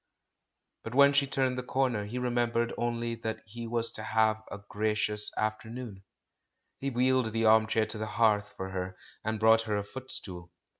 But 0.83 0.95
when 0.95 1.13
she 1.13 1.27
turned 1.27 1.59
the 1.59 1.63
comer 1.63 2.05
he 2.05 2.17
remem 2.17 2.51
bered 2.53 2.73
only 2.75 3.13
that 3.13 3.43
he 3.45 3.67
was 3.67 3.91
to 3.91 4.01
have 4.01 4.41
a 4.51 4.57
gracious 4.67 5.29
after 5.37 5.69
noon. 5.69 6.03
He 6.79 6.89
wheeled 6.89 7.31
the 7.33 7.45
armchair 7.45 7.85
to 7.85 7.99
the 7.99 8.07
hearth 8.07 8.55
for 8.57 8.71
her, 8.71 8.97
and 9.23 9.39
brought 9.39 9.61
her 9.69 9.75
a 9.75 9.83
footstool. 9.83 10.51